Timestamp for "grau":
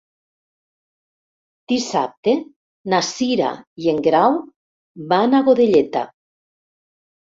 4.11-4.43